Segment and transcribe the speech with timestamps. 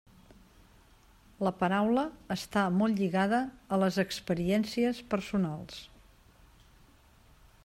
[1.47, 2.05] La paraula
[2.37, 3.43] està molt lligada
[3.77, 5.81] a les experiències personals.